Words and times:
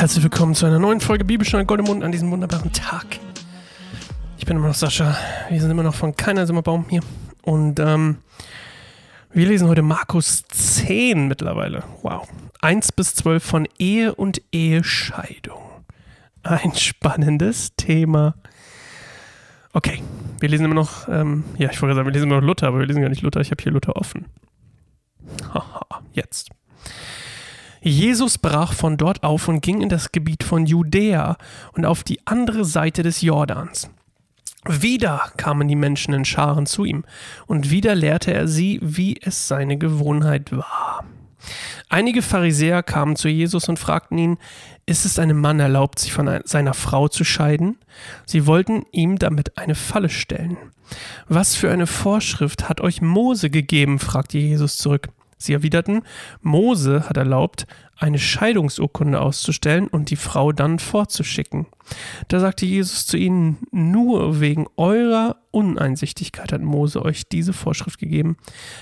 Herzlich 0.00 0.24
willkommen 0.24 0.54
zu 0.54 0.64
einer 0.64 0.78
neuen 0.78 0.98
Folge 0.98 1.26
Bibelstunde 1.26 1.66
Gold 1.66 1.80
im 1.80 1.86
Mund 1.86 2.02
an 2.02 2.10
diesem 2.10 2.30
wunderbaren 2.30 2.72
Tag. 2.72 3.04
Ich 4.38 4.46
bin 4.46 4.56
immer 4.56 4.68
noch 4.68 4.74
Sascha. 4.74 5.14
Wir 5.50 5.60
sind 5.60 5.70
immer 5.70 5.82
noch 5.82 5.94
von 5.94 6.16
keiner 6.16 6.46
Sommerbaum 6.46 6.86
hier. 6.88 7.02
Und 7.42 7.78
ähm, 7.80 8.16
wir 9.30 9.46
lesen 9.46 9.68
heute 9.68 9.82
Markus 9.82 10.44
10 10.48 11.28
mittlerweile. 11.28 11.84
Wow. 12.00 12.26
1 12.62 12.92
bis 12.92 13.14
12 13.16 13.44
von 13.44 13.68
Ehe 13.78 14.14
und 14.14 14.40
Ehescheidung. 14.52 15.60
Ein 16.44 16.74
spannendes 16.74 17.76
Thema. 17.76 18.36
Okay, 19.74 20.02
wir 20.38 20.48
lesen 20.48 20.64
immer 20.64 20.76
noch, 20.76 21.10
ähm, 21.10 21.44
ja, 21.58 21.68
ich 21.70 21.82
wollte 21.82 21.94
sagen, 21.94 22.06
wir 22.06 22.14
lesen 22.14 22.30
immer 22.30 22.40
noch 22.40 22.46
Luther, 22.46 22.68
aber 22.68 22.78
wir 22.78 22.86
lesen 22.86 23.02
gar 23.02 23.10
nicht 23.10 23.20
Luther. 23.20 23.42
Ich 23.42 23.50
habe 23.50 23.62
hier 23.62 23.72
Luther 23.72 23.96
offen. 23.96 24.24
Haha, 25.52 26.00
jetzt. 26.14 26.48
Jesus 27.82 28.38
brach 28.38 28.74
von 28.74 28.96
dort 28.96 29.22
auf 29.22 29.48
und 29.48 29.62
ging 29.62 29.80
in 29.80 29.88
das 29.88 30.12
Gebiet 30.12 30.44
von 30.44 30.66
Judäa 30.66 31.36
und 31.72 31.86
auf 31.86 32.04
die 32.04 32.26
andere 32.26 32.64
Seite 32.64 33.02
des 33.02 33.22
Jordans. 33.22 33.90
Wieder 34.66 35.32
kamen 35.38 35.68
die 35.68 35.76
Menschen 35.76 36.12
in 36.12 36.26
Scharen 36.26 36.66
zu 36.66 36.84
ihm, 36.84 37.04
und 37.46 37.70
wieder 37.70 37.94
lehrte 37.94 38.34
er 38.34 38.46
sie, 38.46 38.78
wie 38.82 39.18
es 39.22 39.48
seine 39.48 39.78
Gewohnheit 39.78 40.52
war. 40.52 41.04
Einige 41.88 42.20
Pharisäer 42.20 42.82
kamen 42.82 43.16
zu 43.16 43.28
Jesus 43.28 43.70
und 43.70 43.78
fragten 43.78 44.18
ihn, 44.18 44.38
ist 44.84 45.06
es 45.06 45.18
einem 45.18 45.40
Mann 45.40 45.60
erlaubt, 45.60 45.98
sich 45.98 46.12
von 46.12 46.40
seiner 46.44 46.74
Frau 46.74 47.08
zu 47.08 47.24
scheiden? 47.24 47.78
Sie 48.26 48.46
wollten 48.46 48.84
ihm 48.92 49.18
damit 49.18 49.56
eine 49.56 49.74
Falle 49.74 50.10
stellen. 50.10 50.58
Was 51.28 51.56
für 51.56 51.70
eine 51.70 51.86
Vorschrift 51.86 52.68
hat 52.68 52.80
euch 52.80 53.00
Mose 53.00 53.48
gegeben? 53.48 53.98
fragte 53.98 54.38
Jesus 54.38 54.76
zurück. 54.76 55.08
Sie 55.40 55.54
erwiderten, 55.54 56.02
Mose 56.42 57.08
hat 57.08 57.16
erlaubt, 57.16 57.66
eine 57.96 58.18
Scheidungsurkunde 58.18 59.20
auszustellen 59.20 59.86
und 59.86 60.10
die 60.10 60.16
Frau 60.16 60.52
dann 60.52 60.78
vorzuschicken. 60.78 61.66
Da 62.28 62.40
sagte 62.40 62.66
Jesus 62.66 63.06
zu 63.06 63.16
ihnen, 63.16 63.58
nur 63.70 64.40
wegen 64.40 64.66
eurer 64.76 65.36
Uneinsichtigkeit 65.50 66.52
hat 66.52 66.60
Mose 66.60 67.02
euch 67.02 67.28
diese 67.28 67.54
Vorschrift 67.54 67.98
gegeben. 67.98 68.36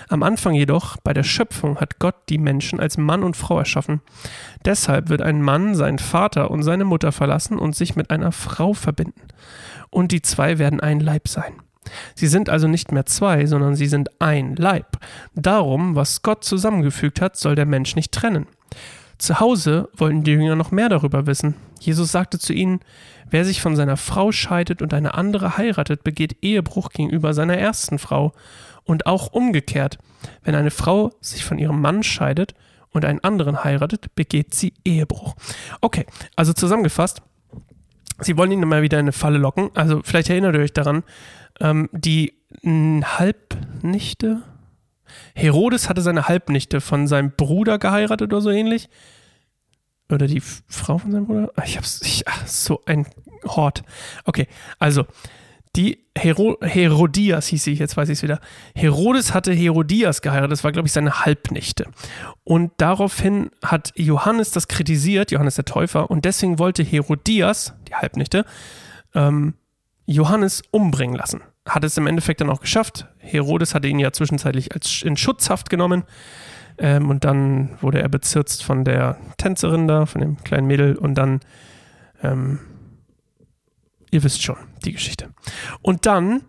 Am 0.09 0.23
Anfang 0.23 0.55
jedoch, 0.55 0.97
bei 0.99 1.13
der 1.13 1.23
Schöpfung, 1.23 1.79
hat 1.79 2.01
Gott 2.01 2.17
die 2.29 2.39
Menschen 2.39 2.81
als 2.81 2.99
Mann 2.99 3.23
und 3.23 3.37
Frau 3.37 3.59
erschaffen. 3.59 4.01
Deshalb 4.65 5.09
wird 5.09 5.23
ein 5.23 5.43
Mann 5.43 5.77
seinen 5.77 5.99
Vater 5.99 6.51
und 6.51 6.65
seine 6.65 6.85
Mutter 6.85 7.13
verlassen 7.13 7.59
und 7.59 7.77
sich 7.77 7.95
mit 7.95 8.11
einer 8.11 8.33
Frau 8.33 8.73
verbinden. 8.73 9.23
Und 9.91 10.13
die 10.13 10.23
zwei 10.23 10.59
werden 10.59 10.81
ein 10.81 11.01
Leib 11.01 11.29
sein. 11.29 11.55
Sie 12.15 12.27
sind 12.27 12.49
also 12.49 12.69
nicht 12.69 12.93
mehr 12.93 13.07
zwei, 13.07 13.47
sondern 13.47 13.77
sie 13.77 13.87
sind 13.87 14.21
ein 14.21 14.57
Leib. 14.57 14.99
Darum, 15.35 15.95
was 15.95 16.23
Gott 16.23 16.45
zusammengefügt 16.45 17.21
hat, 17.21 17.37
soll 17.37 17.55
der 17.55 17.67
Mensch 17.67 17.97
nicht 17.97 18.13
trennen. 18.13 18.47
Zu 19.19 19.41
Hause 19.41 19.89
wollten 19.97 20.23
die 20.23 20.31
Jünger 20.31 20.55
noch 20.55 20.71
mehr 20.71 20.89
darüber 20.89 21.27
wissen. 21.27 21.55
Jesus 21.81 22.13
sagte 22.13 22.39
zu 22.39 22.53
ihnen, 22.53 22.81
wer 23.29 23.45
sich 23.45 23.61
von 23.61 23.75
seiner 23.75 23.97
Frau 23.97 24.31
scheidet 24.31 24.81
und 24.81 24.95
eine 24.95 25.15
andere 25.15 25.59
heiratet, 25.59 26.05
begeht 26.05 26.37
Ehebruch 26.41 26.91
gegenüber 26.91 27.35
seiner 27.35 27.57
ersten 27.59 27.99
Frau. 27.99 28.33
Und 28.85 29.07
auch 29.07 29.33
umgekehrt, 29.33 29.99
wenn 30.45 30.55
eine 30.55 30.71
Frau 30.71 31.13
sich 31.21 31.45
von 31.45 31.59
ihrem 31.59 31.81
Mann 31.81 32.03
scheidet 32.03 32.55
und 32.91 33.05
einen 33.05 33.23
anderen 33.23 33.65
heiratet, 33.65 34.15
begeht 34.15 34.55
sie 34.55 34.73
Ehebruch. 34.85 35.35
Okay, 35.81 36.07
also 36.37 36.53
zusammengefasst, 36.53 37.21
sie 38.21 38.37
wollen 38.37 38.53
ihn 38.53 38.63
immer 38.63 38.83
wieder 38.83 38.99
in 38.99 39.07
eine 39.07 39.13
Falle 39.13 39.39
locken. 39.39 39.71
Also 39.75 40.01
vielleicht 40.05 40.31
erinnert 40.31 40.55
ihr 40.55 40.63
euch 40.63 40.73
daran, 40.73 41.03
ähm, 41.61 41.89
die 41.93 42.35
Halbnichte. 42.65 44.43
Herodes 45.35 45.89
hatte 45.89 46.03
seine 46.03 46.29
Halbnichte 46.29 46.81
von 46.81 47.07
seinem 47.07 47.33
Bruder 47.33 47.79
geheiratet 47.79 48.33
oder 48.33 48.41
so 48.41 48.51
ähnlich. 48.51 48.89
Oder 50.11 50.27
die 50.27 50.41
Frau 50.41 50.99
von 50.99 51.13
seinem 51.13 51.27
Bruder? 51.27 51.53
Ich 51.65 51.77
hab's. 51.77 52.01
Ich, 52.03 52.27
ach, 52.27 52.47
so 52.47 52.83
ein 52.87 53.07
Hort. 53.45 53.83
Okay, 54.25 54.47
also. 54.79 55.07
Die 55.77 56.07
Hero 56.17 56.57
Herodias 56.63 57.47
hieß 57.49 57.63
sie, 57.63 57.75
jetzt 57.75 57.97
weiß 57.97 58.09
ich 58.09 58.19
es 58.19 58.23
wieder. 58.23 58.41
Herodes 58.75 59.35
hatte 59.35 59.53
Herodias 59.53 60.23
geheiratet, 60.23 60.51
das 60.51 60.65
war, 60.65 60.73
glaube 60.73 60.89
ich, 60.89 60.93
seine 60.93 61.25
Halbnichte. 61.25 61.85
Und 62.43 62.73
daraufhin 62.79 63.51
hat 63.63 63.93
Johannes 63.95 64.51
das 64.51 64.67
kritisiert, 64.67 65.31
Johannes 65.31 65.57
der 65.57 65.67
Täufer, 65.67 66.11
und 66.11 66.25
deswegen 66.25 66.59
wollte 66.59 66.83
Herodias, 66.83 67.75
die 67.87 67.95
Halbnichte, 67.95 68.47
ähm, 69.15 69.55
Johannes 70.09 70.63
umbringen 70.71 71.17
lassen. 71.17 71.43
Hat 71.67 71.85
es 71.85 71.99
im 71.99 72.07
Endeffekt 72.07 72.41
dann 72.41 72.49
auch 72.49 72.61
geschafft. 72.61 73.07
Herodes 73.19 73.75
hatte 73.75 73.89
ihn 73.89 73.99
ja 73.99 74.11
zwischenzeitlich 74.11 74.73
als 74.73 75.03
in 75.03 75.19
Schutzhaft 75.19 75.69
genommen. 75.69 76.05
Ähm, 76.79 77.11
und 77.11 77.25
dann 77.25 77.77
wurde 77.83 78.01
er 78.01 78.09
bezirzt 78.09 78.65
von 78.65 78.85
der 78.85 79.19
Tänzerin 79.37 79.87
da, 79.87 80.07
von 80.07 80.23
dem 80.23 80.43
kleinen 80.43 80.67
Mädel. 80.67 80.97
Und 80.97 81.17
dann, 81.17 81.41
ähm, 82.23 82.59
ihr 84.11 84.25
wisst 84.25 84.43
schon, 84.43 84.57
die 84.87 84.93
Geschichte. 84.93 85.29
Und 85.83 86.07
dann, 86.07 86.41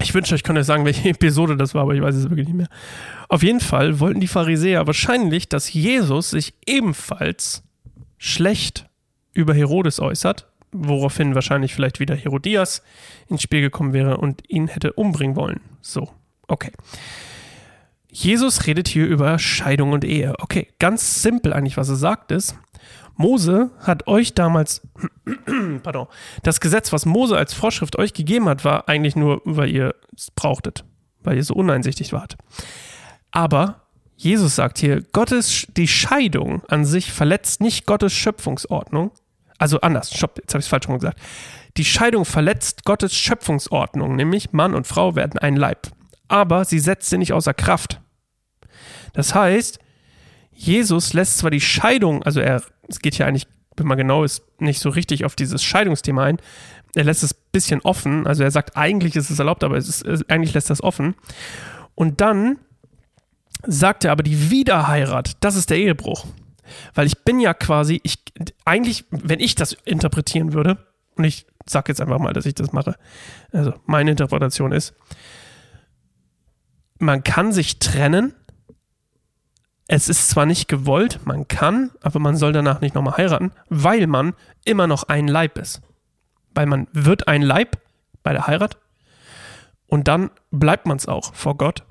ich 0.00 0.12
wünschte, 0.12 0.34
ich 0.34 0.42
könnte 0.42 0.60
euch 0.60 0.66
sagen, 0.66 0.84
welche 0.84 1.08
Episode 1.10 1.56
das 1.56 1.72
war, 1.72 1.82
aber 1.82 1.94
ich 1.94 2.02
weiß 2.02 2.16
es 2.16 2.30
wirklich 2.30 2.48
nicht 2.48 2.56
mehr. 2.56 2.68
Auf 3.28 3.44
jeden 3.44 3.60
Fall 3.60 4.00
wollten 4.00 4.18
die 4.18 4.26
Pharisäer 4.26 4.88
wahrscheinlich, 4.88 5.48
dass 5.48 5.72
Jesus 5.72 6.30
sich 6.30 6.52
ebenfalls 6.66 7.62
schlecht 8.18 8.88
über 9.34 9.54
Herodes 9.54 10.00
äußert 10.00 10.48
woraufhin 10.74 11.34
wahrscheinlich 11.34 11.72
vielleicht 11.74 12.00
wieder 12.00 12.14
Herodias 12.14 12.82
ins 13.28 13.42
Spiel 13.42 13.60
gekommen 13.60 13.92
wäre 13.92 14.18
und 14.18 14.42
ihn 14.48 14.68
hätte 14.68 14.92
umbringen 14.92 15.36
wollen. 15.36 15.60
So, 15.80 16.10
okay. 16.48 16.72
Jesus 18.08 18.66
redet 18.66 18.88
hier 18.88 19.06
über 19.06 19.38
Scheidung 19.38 19.92
und 19.92 20.04
Ehe. 20.04 20.34
Okay, 20.38 20.68
ganz 20.78 21.22
simpel 21.22 21.52
eigentlich, 21.52 21.76
was 21.76 21.88
er 21.88 21.96
sagt 21.96 22.30
ist, 22.30 22.56
Mose 23.16 23.70
hat 23.80 24.06
euch 24.08 24.34
damals, 24.34 24.82
pardon, 25.82 26.08
das 26.42 26.60
Gesetz, 26.60 26.92
was 26.92 27.06
Mose 27.06 27.36
als 27.36 27.54
Vorschrift 27.54 27.96
euch 27.96 28.12
gegeben 28.12 28.48
hat, 28.48 28.64
war 28.64 28.88
eigentlich 28.88 29.16
nur, 29.16 29.40
weil 29.44 29.70
ihr 29.70 29.94
es 30.16 30.30
brauchtet, 30.30 30.84
weil 31.22 31.36
ihr 31.36 31.44
so 31.44 31.54
uneinsichtig 31.54 32.12
wart. 32.12 32.36
Aber 33.30 33.82
Jesus 34.16 34.56
sagt 34.56 34.78
hier, 34.78 35.02
Gottes, 35.12 35.66
die 35.76 35.88
Scheidung 35.88 36.62
an 36.68 36.84
sich 36.84 37.12
verletzt 37.12 37.60
nicht 37.60 37.86
Gottes 37.86 38.12
Schöpfungsordnung, 38.12 39.12
also 39.58 39.80
anders, 39.80 40.12
stopp, 40.12 40.38
jetzt 40.38 40.54
habe 40.54 40.60
ich 40.60 40.66
es 40.66 40.68
falsch 40.68 40.88
rum 40.88 40.98
gesagt. 40.98 41.18
Die 41.76 41.84
Scheidung 41.84 42.24
verletzt 42.24 42.84
Gottes 42.84 43.14
Schöpfungsordnung, 43.14 44.14
nämlich 44.16 44.52
Mann 44.52 44.74
und 44.74 44.86
Frau 44.86 45.16
werden 45.16 45.38
ein 45.38 45.56
Leib. 45.56 45.88
Aber 46.28 46.64
sie 46.64 46.78
setzt 46.78 47.10
sie 47.10 47.18
nicht 47.18 47.32
außer 47.32 47.54
Kraft. 47.54 48.00
Das 49.12 49.34
heißt, 49.34 49.78
Jesus 50.52 51.12
lässt 51.12 51.38
zwar 51.38 51.50
die 51.50 51.60
Scheidung, 51.60 52.22
also 52.22 52.40
er, 52.40 52.62
es 52.88 53.00
geht 53.00 53.14
hier 53.14 53.26
eigentlich, 53.26 53.48
wenn 53.76 53.86
man 53.86 53.98
genau 53.98 54.22
ist, 54.22 54.42
nicht 54.60 54.80
so 54.80 54.88
richtig 54.88 55.24
auf 55.24 55.34
dieses 55.34 55.62
Scheidungsthema 55.62 56.24
ein. 56.24 56.38
Er 56.94 57.04
lässt 57.04 57.24
es 57.24 57.34
ein 57.34 57.40
bisschen 57.50 57.80
offen, 57.80 58.26
also 58.26 58.44
er 58.44 58.52
sagt, 58.52 58.76
eigentlich 58.76 59.16
ist 59.16 59.30
es 59.30 59.38
erlaubt, 59.38 59.64
aber 59.64 59.76
es 59.76 59.88
ist, 59.88 60.30
eigentlich 60.30 60.54
lässt 60.54 60.70
es 60.70 60.82
offen. 60.82 61.16
Und 61.96 62.20
dann 62.20 62.58
sagt 63.66 64.04
er 64.04 64.12
aber, 64.12 64.22
die 64.22 64.50
Wiederheirat, 64.50 65.32
das 65.40 65.56
ist 65.56 65.70
der 65.70 65.78
Ehebruch. 65.78 66.26
Weil 66.94 67.06
ich 67.06 67.24
bin 67.24 67.40
ja 67.40 67.54
quasi, 67.54 68.00
ich, 68.02 68.22
eigentlich, 68.64 69.04
wenn 69.10 69.40
ich 69.40 69.54
das 69.54 69.72
interpretieren 69.84 70.52
würde, 70.52 70.78
und 71.16 71.24
ich 71.24 71.46
sag 71.66 71.88
jetzt 71.88 72.00
einfach 72.00 72.18
mal, 72.18 72.32
dass 72.32 72.46
ich 72.46 72.54
das 72.54 72.72
mache, 72.72 72.96
also 73.52 73.74
meine 73.86 74.10
Interpretation 74.10 74.72
ist, 74.72 74.94
man 76.98 77.22
kann 77.22 77.52
sich 77.52 77.78
trennen, 77.78 78.34
es 79.86 80.08
ist 80.08 80.30
zwar 80.30 80.46
nicht 80.46 80.68
gewollt, 80.68 81.20
man 81.24 81.46
kann, 81.46 81.90
aber 82.00 82.18
man 82.18 82.36
soll 82.36 82.52
danach 82.52 82.80
nicht 82.80 82.94
nochmal 82.94 83.18
heiraten, 83.18 83.52
weil 83.68 84.06
man 84.06 84.34
immer 84.64 84.86
noch 84.86 85.04
ein 85.04 85.28
Leib 85.28 85.58
ist. 85.58 85.82
Weil 86.54 86.66
man 86.66 86.86
wird 86.92 87.28
ein 87.28 87.42
Leib 87.42 87.78
bei 88.22 88.32
der 88.32 88.46
Heirat 88.46 88.78
und 89.86 90.08
dann 90.08 90.30
bleibt 90.50 90.86
man 90.86 90.96
es 90.96 91.06
auch 91.06 91.34
vor 91.34 91.56
Gott 91.56 91.84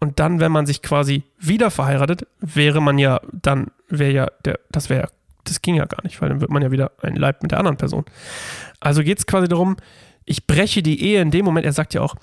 und 0.00 0.18
dann, 0.18 0.40
wenn 0.40 0.50
man 0.50 0.66
sich 0.66 0.82
quasi 0.82 1.22
wieder 1.38 1.70
verheiratet, 1.70 2.26
wäre 2.40 2.80
man 2.80 2.98
ja, 2.98 3.20
dann 3.32 3.70
wäre 3.88 4.12
ja 4.12 4.26
der, 4.44 4.58
das 4.70 4.88
wäre, 4.88 5.08
das 5.44 5.62
ging 5.62 5.74
ja 5.74 5.84
gar 5.84 6.02
nicht, 6.02 6.20
weil 6.20 6.30
dann 6.30 6.40
wird 6.40 6.50
man 6.50 6.62
ja 6.62 6.70
wieder 6.70 6.92
ein 7.02 7.16
Leib 7.16 7.42
mit 7.42 7.52
der 7.52 7.58
anderen 7.58 7.76
Person. 7.76 8.04
Also 8.80 9.02
geht 9.02 9.18
es 9.18 9.26
quasi 9.26 9.46
darum, 9.46 9.76
ich 10.24 10.46
breche 10.46 10.82
die 10.82 11.02
Ehe 11.02 11.20
in 11.20 11.30
dem 11.30 11.44
Moment, 11.44 11.66
er 11.66 11.72
sagt 11.72 11.94
ja 11.94 12.00
auch, 12.00 12.14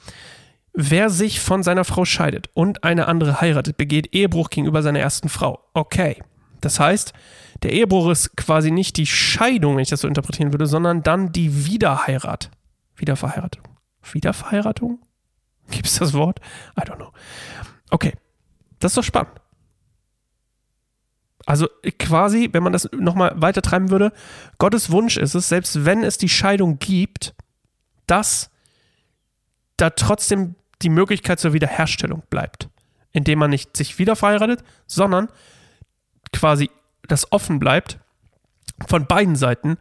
wer 0.73 1.09
sich 1.09 1.39
von 1.39 1.63
seiner 1.63 1.83
Frau 1.83 2.05
scheidet 2.05 2.49
und 2.53 2.83
eine 2.83 3.07
andere 3.07 3.41
heiratet, 3.41 3.77
begeht 3.77 4.13
Ehebruch 4.13 4.49
gegenüber 4.49 4.81
seiner 4.81 4.99
ersten 4.99 5.29
Frau. 5.29 5.59
Okay. 5.73 6.21
Das 6.61 6.79
heißt, 6.79 7.13
der 7.63 7.73
Ehebruch 7.73 8.09
ist 8.09 8.35
quasi 8.35 8.71
nicht 8.71 8.97
die 8.97 9.05
Scheidung, 9.05 9.75
wenn 9.75 9.83
ich 9.83 9.89
das 9.89 10.01
so 10.01 10.07
interpretieren 10.07 10.53
würde, 10.53 10.65
sondern 10.65 11.03
dann 11.03 11.31
die 11.31 11.65
Wiederheirat. 11.65 12.49
Wiederverheiratung. 12.95 13.63
Wiederverheiratung? 14.01 14.99
Gibt 15.71 15.87
es 15.87 15.99
das 15.99 16.13
Wort? 16.13 16.39
I 16.77 16.81
don't 16.81 16.97
know. 16.97 17.11
Okay, 17.89 18.13
das 18.79 18.91
ist 18.91 18.97
doch 18.97 19.03
spannend. 19.03 19.39
Also 21.45 21.69
quasi, 21.97 22.49
wenn 22.51 22.63
man 22.63 22.73
das 22.73 22.89
nochmal 22.91 23.33
weiter 23.35 23.61
treiben 23.61 23.89
würde, 23.89 24.11
Gottes 24.57 24.91
Wunsch 24.91 25.15
ist 25.15 25.33
es, 25.33 25.47
selbst 25.47 25.85
wenn 25.85 26.03
es 26.03 26.17
die 26.17 26.27
Scheidung 26.27 26.77
gibt, 26.77 27.33
dass 28.05 28.49
da 29.77 29.91
trotzdem 29.91 30.55
die 30.81 30.89
Möglichkeit 30.89 31.39
zur 31.39 31.53
Wiederherstellung 31.53 32.23
bleibt. 32.29 32.69
Indem 33.13 33.39
man 33.39 33.49
nicht 33.49 33.77
sich 33.77 33.97
wieder 33.97 34.17
verheiratet, 34.17 34.63
sondern 34.87 35.29
quasi 36.33 36.69
das 37.07 37.31
offen 37.31 37.59
bleibt 37.59 37.99
von 38.87 39.07
beiden 39.07 39.35
Seiten 39.35 39.77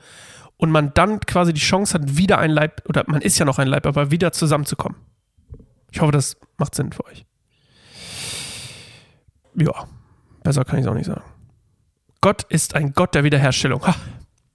und 0.57 0.71
man 0.71 0.95
dann 0.95 1.21
quasi 1.21 1.53
die 1.53 1.61
Chance 1.61 1.95
hat, 1.95 2.17
wieder 2.17 2.39
ein 2.39 2.51
Leib, 2.51 2.83
oder 2.89 3.05
man 3.09 3.21
ist 3.21 3.39
ja 3.39 3.45
noch 3.45 3.59
ein 3.59 3.69
Leib, 3.69 3.87
aber 3.87 4.11
wieder 4.11 4.33
zusammenzukommen. 4.33 4.97
Ich 5.91 6.01
hoffe, 6.01 6.13
das 6.13 6.37
macht 6.59 6.75
Sinn 6.75 6.93
für 6.93 7.05
euch. 7.07 7.25
Ja, 9.55 9.87
besser 10.43 10.65
kann 10.65 10.79
ich 10.79 10.85
es 10.85 10.91
auch 10.91 10.95
nicht 10.95 11.07
sagen. 11.07 11.25
Gott 12.21 12.43
ist 12.45 12.75
ein 12.75 12.93
Gott 12.93 13.15
der 13.15 13.25
Wiederherstellung. 13.25 13.87
Ha, 13.87 13.95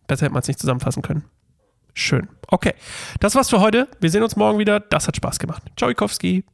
besser 0.07 0.25
hätte 0.25 0.33
man 0.33 0.41
es 0.41 0.47
nicht 0.47 0.59
zusammenfassen 0.59 1.01
können. 1.01 1.25
Schön. 1.93 2.29
Okay, 2.47 2.73
das 3.19 3.35
war's 3.35 3.49
für 3.49 3.59
heute. 3.59 3.87
Wir 3.99 4.09
sehen 4.09 4.23
uns 4.23 4.35
morgen 4.35 4.59
wieder. 4.59 4.79
Das 4.79 5.07
hat 5.07 5.15
Spaß 5.15 5.39
gemacht. 5.39 5.63
Ciao, 5.77 5.89
Ikowski. 5.89 6.45